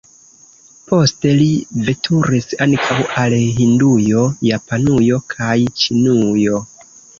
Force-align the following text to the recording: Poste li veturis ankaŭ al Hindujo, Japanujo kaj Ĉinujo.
Poste 0.91 1.33
li 1.41 1.49
veturis 1.89 2.49
ankaŭ 2.67 2.97
al 3.25 3.37
Hindujo, 3.59 4.25
Japanujo 4.49 5.23
kaj 5.37 5.55
Ĉinujo. 5.85 6.67